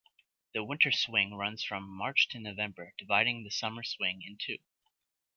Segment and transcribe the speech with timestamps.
[0.55, 4.57] The Winter Swing runs from March to November, dividing the Summer Swing in two.